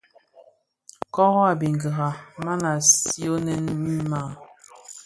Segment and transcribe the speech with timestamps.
[1.13, 2.07] Koro a biňkira,
[2.43, 4.29] man a siionèn mii maa.